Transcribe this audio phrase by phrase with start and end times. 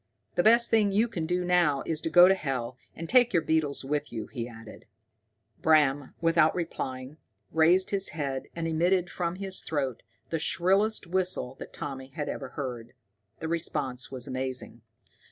[0.33, 3.43] The best thing you can do now is to go to hell, and take your
[3.43, 4.85] beetles with you," he added.
[5.61, 7.17] Bram, without replying,
[7.51, 10.01] raised his head and emitted from his throat
[10.31, 12.93] the shrillest whistle that Tommy had ever heard.
[13.41, 14.81] The response was amazing.